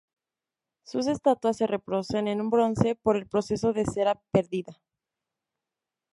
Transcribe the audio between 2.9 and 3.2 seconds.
por